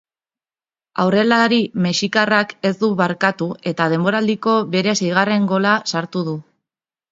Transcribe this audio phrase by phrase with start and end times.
[1.03, 6.39] Aurrelari mexikarrak ez du barkatu eta denboraldiko bere seigarren gola sartu du.